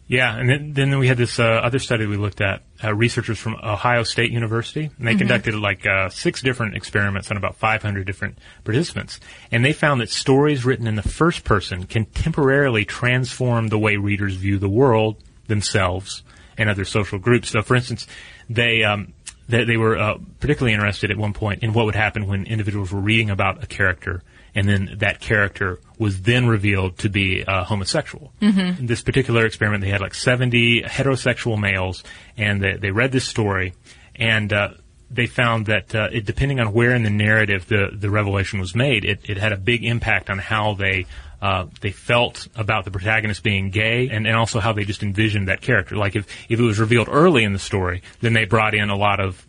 [0.08, 2.62] Yeah, and then, then we had this uh, other study we looked at.
[2.82, 7.36] Uh, researchers from Ohio State University, and they conducted like uh, six different experiments on
[7.36, 9.18] about 500 different participants,
[9.50, 13.96] and they found that stories written in the first person can temporarily transform the way
[13.96, 15.16] readers view the world,
[15.48, 16.22] themselves,
[16.56, 17.50] and other social groups.
[17.50, 18.06] So, for instance,
[18.48, 19.12] they um,
[19.48, 22.92] they, they were uh, particularly interested at one point in what would happen when individuals
[22.92, 24.22] were reading about a character
[24.56, 28.32] and then that character was then revealed to be uh, homosexual.
[28.40, 28.80] Mm-hmm.
[28.80, 32.02] In this particular experiment, they had like 70 heterosexual males,
[32.38, 33.74] and they, they read this story,
[34.16, 34.70] and uh,
[35.10, 38.74] they found that uh, it, depending on where in the narrative the, the revelation was
[38.74, 41.06] made, it, it had a big impact on how they
[41.42, 45.48] uh, they felt about the protagonist being gay, and, and also how they just envisioned
[45.48, 45.94] that character.
[45.94, 48.96] Like if if it was revealed early in the story, then they brought in a
[48.96, 49.46] lot of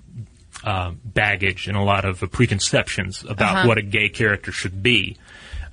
[0.64, 3.68] uh, baggage and a lot of uh, preconceptions about Uh-huh.
[3.68, 5.18] what a gay character should be.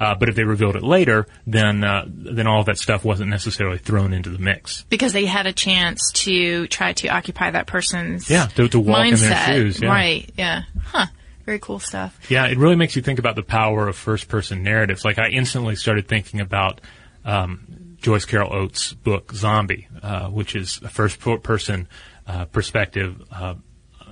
[0.00, 3.30] Uh, but if they revealed it later, then uh, then all of that stuff wasn't
[3.30, 4.84] necessarily thrown into the mix.
[4.90, 9.06] Because they had a chance to try to occupy that person's Yeah, to- to walk
[9.06, 9.28] in mindset.
[9.28, 9.88] their shoes, yeah.
[9.88, 10.62] Right, yeah.
[10.82, 11.06] Huh.
[11.46, 12.18] Very cool stuff.
[12.28, 15.04] Yeah, it really makes you think about the power of first person narratives.
[15.04, 16.80] Like I instantly started thinking about
[17.24, 21.86] um, Joyce Carol Oates' book Zombie, uh, which is a first person
[22.26, 23.54] uh, perspective, uh,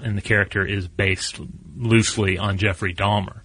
[0.03, 1.41] and the character is based
[1.77, 3.41] loosely on Jeffrey Dahmer.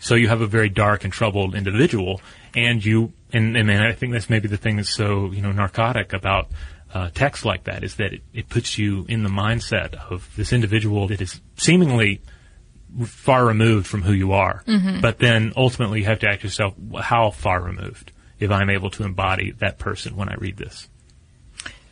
[0.00, 2.20] So you have a very dark and troubled individual,
[2.54, 6.12] and you and, and I think that's maybe the thing that's so you know narcotic
[6.12, 6.48] about.
[6.94, 10.52] Uh, text like that is that it, it puts you in the mindset of this
[10.52, 12.20] individual that is seemingly
[13.06, 14.62] far removed from who you are.
[15.00, 18.12] But then ultimately you have to ask yourself, how far removed?
[18.38, 20.90] If I'm able to embody that person when I read this.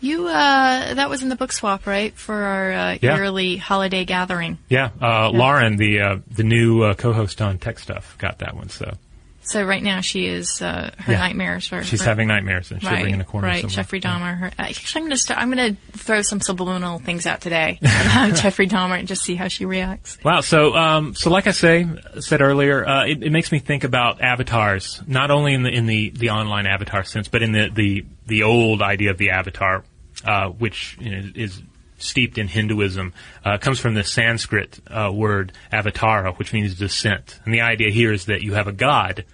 [0.00, 2.14] You, uh, that was in the book swap, right?
[2.14, 3.16] For our uh, Yeah.
[3.16, 4.58] yearly holiday gathering.
[4.68, 8.68] Yeah, uh, Lauren, the uh, the new uh, co-host on Tech Stuff, got that one.
[8.70, 8.94] So
[9.42, 11.18] So right now she is, uh, her Yeah.
[11.18, 11.82] nightmares are.
[11.82, 13.48] she's are- having nightmares and shivering Right, in a corner.
[13.48, 13.60] right.
[13.62, 13.74] somewhere.
[13.74, 14.38] Jeffrey Dahmer.
[14.38, 15.40] Her, actually, I'm going to start.
[15.40, 19.34] I'm going to throw some subliminal things out today about Jeffrey Dahmer and just see
[19.34, 20.18] how she reacts.
[20.22, 20.40] Wow.
[20.42, 21.86] So, um, so like I say,
[22.20, 25.86] said earlier, uh, it, it makes me think about avatars, not only in the in
[25.86, 29.82] the, the online avatar sense, but in the the, the old idea of the avatar,
[30.24, 31.62] uh, which you know, is
[31.98, 33.12] steeped in Hinduism,
[33.44, 37.38] uh, comes from the Sanskrit uh, word avatara, which means descent.
[37.44, 39.24] And the idea here is that you have a god,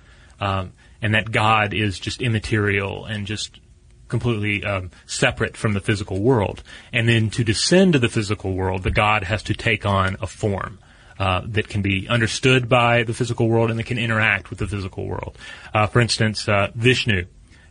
[0.41, 3.61] um, and that god is just immaterial and just
[4.09, 6.63] completely um, separate from the physical world.
[6.93, 10.27] And then to descend to the physical world, the god has to take on a
[10.27, 10.79] form.
[11.19, 14.67] Uh, that can be understood by the physical world and that can interact with the
[14.67, 15.35] physical world.
[15.73, 17.25] Uh, for instance, uh, Vishnu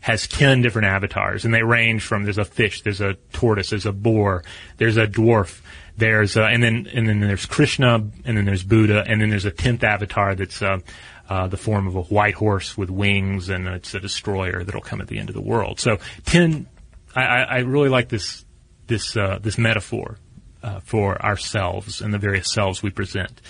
[0.06, 3.88] has 10 different avatars and they range from there's a fish, there's a tortoise, there's
[3.88, 4.44] a boar,
[4.78, 5.62] there's a dwarf,
[5.98, 9.52] there's and then and then there's Krishna and then there's Buddha and then there's a
[9.52, 10.78] 10th avatar that's uh,
[11.28, 15.02] uh, the form of a white horse with wings and it's a destroyer that'll come
[15.02, 15.80] at the end of the world.
[15.80, 16.68] So 10
[17.16, 18.46] I, I I really like this
[18.86, 20.20] this uh, this metaphor
[20.62, 23.42] uh, for ourselves and the various selves we present.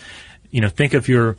[0.51, 1.35] You know, think of your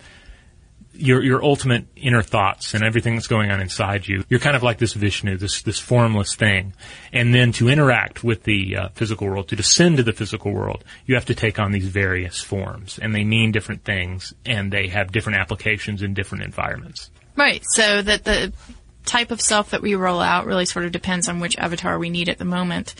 [0.99, 4.25] your your ultimate inner thoughts and everything that's going on inside you.
[4.29, 6.73] You're kind of like this Vishnu, this this formless thing,
[7.13, 10.85] and then to interact with the uh, physical world, to descend to the physical world,
[11.07, 14.89] you have to take on these various forms, and they mean different things, and they
[14.89, 17.11] have different applications in different environments.
[17.37, 17.63] Right.
[17.75, 18.53] So that the
[19.05, 22.11] type of self that we roll out really sort of depends on which avatar we
[22.11, 22.95] need at the moment.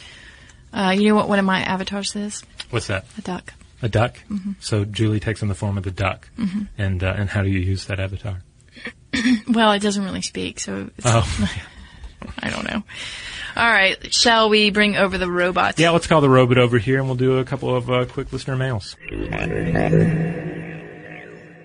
[0.73, 2.43] Uh, you know what one of my avatars is?
[2.71, 3.07] What's that?
[3.19, 3.55] A duck.
[3.87, 4.19] A duck.
[4.61, 6.29] So Julie takes on the form of the duck,
[6.77, 8.43] and uh, and how do you use that avatar?
[9.49, 11.49] Well, it doesn't really speak, so it's, Oh,
[12.41, 12.83] I don't know.
[13.57, 14.13] All right.
[14.13, 15.79] Shall we bring over the robot?
[15.79, 15.91] yeah.
[15.91, 18.57] Let's call the robot over here, and we'll do a couple of uh, quick listener
[18.57, 18.97] mails.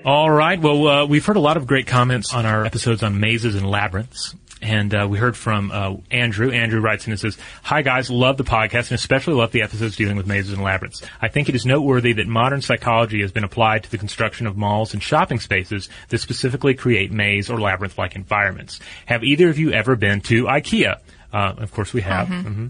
[0.06, 0.60] All right.
[0.60, 3.70] Well, uh, we've heard a lot of great comments on our episodes on mazes and
[3.70, 4.36] labyrinths.
[4.62, 6.52] And uh, we heard from uh, Andrew.
[6.52, 8.12] Andrew writes in and says, Hi, guys.
[8.12, 11.02] Love the podcast and especially love the episodes dealing with mazes and labyrinths.
[11.20, 14.56] I think it is noteworthy that modern psychology has been applied to the construction of
[14.56, 18.80] malls and shopping spaces that specifically create maze or labyrinth like environments.
[19.08, 21.00] Have either of you ever been to IKEA?
[21.34, 22.28] Uh, of course, we have.
[22.28, 22.68] hmm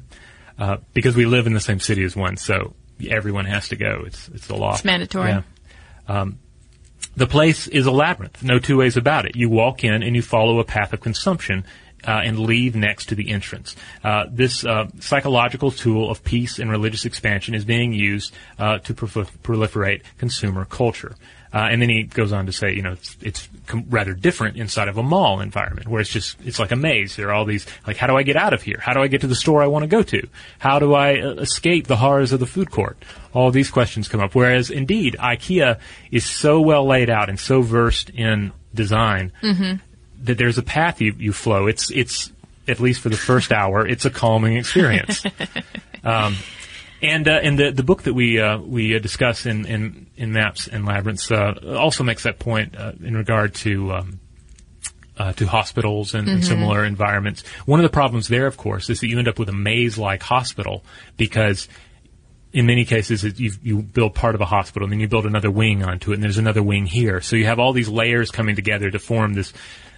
[0.57, 2.75] Uh, because we live in the same city as one, so
[3.09, 4.03] everyone has to go.
[4.05, 4.73] It's, it's the law.
[4.73, 5.29] It's mandatory.
[5.29, 5.41] Yeah.
[6.07, 6.37] Um,
[7.15, 8.43] the place is a labyrinth.
[8.43, 9.35] No two ways about it.
[9.35, 11.65] You walk in and you follow a path of consumption.
[12.03, 13.75] Uh, and leave next to the entrance.
[14.03, 18.95] Uh, this uh, psychological tool of peace and religious expansion is being used uh, to
[18.95, 21.13] prol- proliferate consumer culture.
[21.53, 24.55] Uh, and then he goes on to say, you know, it's, it's com- rather different
[24.55, 27.17] inside of a mall environment where it's just, it's like a maze.
[27.17, 28.79] There are all these, like, how do I get out of here?
[28.79, 30.27] How do I get to the store I want to go to?
[30.59, 33.03] How do I uh, escape the horrors of the food court?
[33.33, 34.33] All these questions come up.
[34.33, 35.79] Whereas indeed, IKEA
[36.09, 39.33] is so well laid out and so versed in design
[40.23, 41.67] that there's a path you, you flow.
[41.67, 42.31] It's, it's,
[42.67, 45.23] at least for the first hour, it's a calming experience.
[46.03, 46.37] um,
[47.01, 50.31] and uh, and the the book that we uh, we uh, discuss in, in in
[50.31, 53.93] maps and labyrinths uh, also makes that point uh, in regard to.
[53.93, 54.19] Um,
[55.17, 57.45] uh, to hospitals and, and similar environments.
[57.65, 60.23] One of the problems there, of course, is that you end up with a maze-like
[60.23, 60.83] hospital
[61.15, 61.67] because
[62.53, 65.25] in many cases, it, you you build part of a hospital, and then you build
[65.25, 67.21] another wing onto it, and there's another wing here.
[67.21, 69.53] So you have all these layers coming together to form this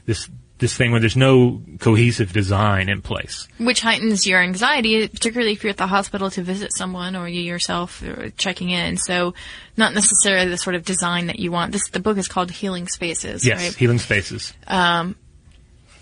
[0.05, 0.29] this
[0.63, 3.47] this thing where there's no cohesive design in place.
[3.59, 7.41] Which heightens your anxiety, particularly if you're at the hospital to visit someone or you
[7.41, 8.97] yourself are checking in.
[8.97, 9.33] So,
[9.75, 11.73] not necessarily the sort of design that you want.
[11.73, 13.75] This the book is called Healing Spaces, Yes, right?
[13.75, 14.53] healing spaces.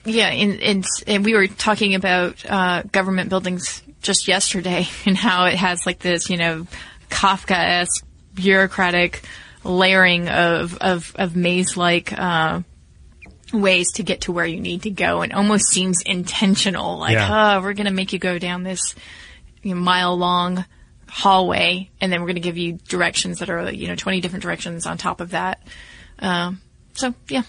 [0.03, 5.45] Yeah, and, and and we were talking about uh, government buildings just yesterday and how
[5.45, 6.67] it has like this, you know,
[7.09, 9.21] Kafka-esque bureaucratic
[9.63, 12.13] layering of of, of maze-like.
[12.13, 12.61] Uh,
[13.53, 15.21] ways to get to where you need to go.
[15.21, 17.57] And almost seems intentional like Yeah.
[17.57, 18.95] oh we're going to make you go down this
[19.61, 20.65] you know, mile long
[21.07, 24.43] hallway and then we're going to give you directions that are you know 20 different
[24.43, 25.61] directions on top of that.
[26.19, 26.61] Um,
[26.93, 27.43] so yeah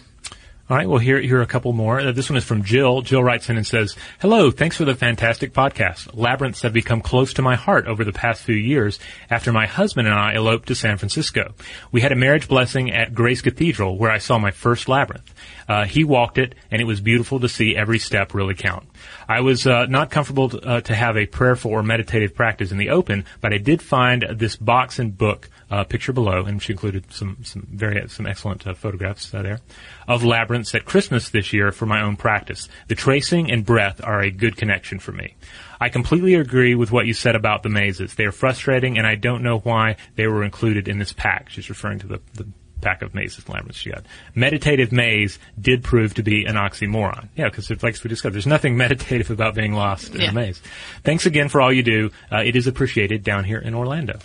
[0.71, 2.01] All right, well, here, here are a couple more.
[2.01, 3.03] Uh, this one is from Jill.
[3.03, 6.11] Jill writes in and says, Hello, thanks for the fantastic podcast.
[6.15, 10.07] Labyrinths have become close to my heart over the past few years after my husband
[10.07, 11.55] and I eloped to San Francisco.
[11.91, 15.35] We had a marriage blessing at Grace Cathedral where I saw my first labyrinth.
[15.69, 18.87] Uh, he walked it, and it was beautiful to see every step really count.
[19.29, 22.79] I was uh, not comfortable to, uh, to have a prayerful or meditative practice in
[22.79, 26.73] the open, but I did find this box and book uh, picture below, and she
[26.73, 29.61] included some some very some excellent uh, photographs uh, there
[30.07, 32.69] of labyrinths at Christmas this year for my own practice.
[32.89, 35.35] The tracing and breath are a good connection for me.
[35.81, 38.15] I completely agree with what you said about the mazes.
[38.15, 41.49] They are frustrating, and I don't know why they were included in this pack.
[41.49, 42.47] She's referring to the, the
[42.83, 44.05] pack of mazes labyrinths she got.
[44.35, 47.29] Meditative maze did prove to be an oxymoron.
[47.37, 50.61] Yeah, because like we discovered, there's nothing meditative about being lost in a maze.
[51.05, 52.11] Thanks again for all you do.
[52.31, 54.19] Uh, it is appreciated down here in Orlando.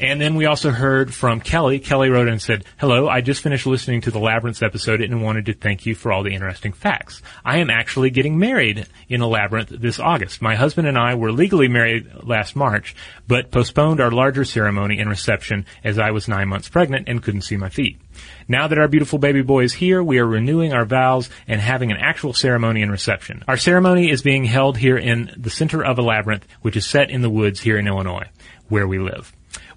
[0.00, 1.78] And then we also heard from Kelly.
[1.78, 5.44] Kelly wrote and said, Hello, I just finished listening to the Labyrinth episode and wanted
[5.46, 7.20] to thank you for all the interesting facts.
[7.44, 10.40] I am actually getting married in a Labyrinth this August.
[10.40, 12.96] My husband and I were legally married last March,
[13.28, 17.42] but postponed our larger ceremony and reception as I was nine months pregnant and couldn't
[17.42, 18.00] see my feet.
[18.48, 21.90] Now that our beautiful baby boy is here, we are renewing our vows and having
[21.90, 23.44] an actual ceremony and reception.
[23.46, 27.10] Our ceremony is being held here in the center of a labyrinth, which is set
[27.10, 28.28] in the woods here in Illinois,
[28.70, 29.30] where we live.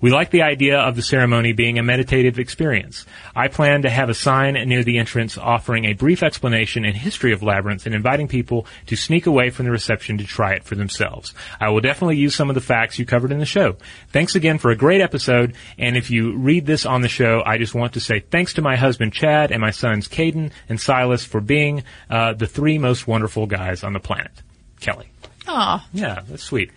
[0.04, 3.06] We like the idea of the ceremony being a meditative experience.
[3.34, 7.32] I plan to have a sign near the entrance offering a brief explanation and history
[7.32, 10.76] of Labyrinth and inviting people to sneak away from the reception to try it for
[10.76, 11.34] themselves.
[11.58, 13.78] I will definitely use some of the facts you covered in the show.
[14.10, 17.58] Thanks again for a great episode, and if you read this on the show, I
[17.58, 21.24] just want to say thanks to my husband Chad and my sons Caden and Silas
[21.24, 24.34] for being uh, the three most wonderful guys on the planet.
[24.82, 25.08] Kelly.
[25.48, 26.72] oh Yeah, that's sweet.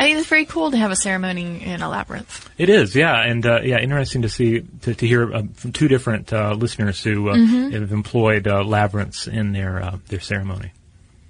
[0.00, 3.22] I think it's very cool to have a ceremony in a labyrinth It is, yeah,
[3.30, 7.02] and uh, yeah, interesting to see to, to hear uh, from two different uh, listeners
[7.02, 7.36] who uh,
[7.70, 10.72] have employed uh, labyrinths in their uh, their ceremony.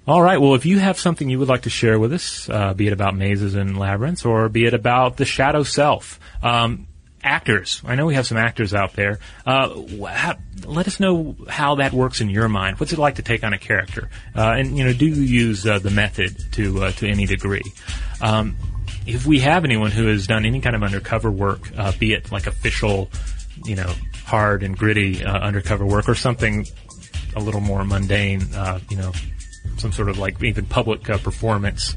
[0.07, 2.73] All right, well, if you have something you would like to share with us, uh,
[2.73, 6.87] be it about mazes and labyrinths, or be it about the shadow self, um,
[7.23, 7.81] actors.
[7.85, 9.19] I know we have some actors out there.
[9.45, 12.79] Uh, how, let us know how that works in your mind.
[12.79, 14.09] What's it like to take on a character?
[14.35, 17.63] Uh, and you know, do you use uh, the method to uh, to any degree?
[18.21, 18.55] Um,
[19.05, 22.31] if we have anyone who has done any kind of undercover work, uh, be it
[22.31, 23.09] like official,
[23.63, 23.91] you know,
[24.25, 26.67] hard and gritty uh, undercover work, or something
[27.35, 29.11] a little more mundane, uh, you know,
[29.77, 31.95] some sort of like even public performance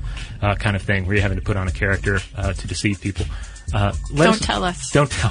[0.59, 3.27] kind of thing where you're having to put on a character to deceive people.
[3.75, 4.93] Uh, Don't tell us.
[4.93, 5.31] Don't tell.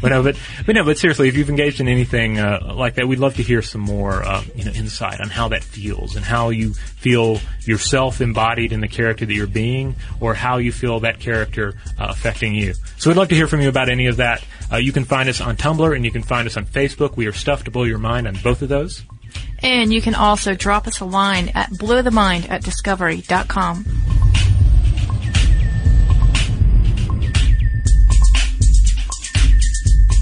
[0.00, 3.06] but no, but, but no, but seriously, if you've engaged in anything uh, like that,
[3.06, 6.24] we'd love to hear some more, uh, you know, insight on how that feels and
[6.24, 11.00] how you feel yourself embodied in the character that you're being, or how you feel
[11.00, 12.72] that character uh, affecting you.
[12.96, 14.42] So we'd love to hear from you about any of that.
[14.72, 17.14] Uh, you can find us on Tumblr and you can find us on Facebook.
[17.18, 19.02] We are stuff to blow your mind on both of those.
[19.62, 23.84] and you can also drop us a line at blowthemind at discovery.com